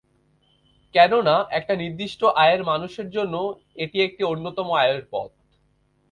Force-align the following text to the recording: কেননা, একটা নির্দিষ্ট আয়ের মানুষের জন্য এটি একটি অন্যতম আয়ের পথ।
কেননা, 0.95 1.35
একটা 1.49 1.73
নির্দিষ্ট 1.75 2.21
আয়ের 2.35 2.61
মানুষের 2.63 3.07
জন্য 3.09 3.35
এটি 3.75 3.97
একটি 4.01 4.21
অন্যতম 4.23 4.67
আয়ের 4.73 5.01
পথ। 5.11 5.31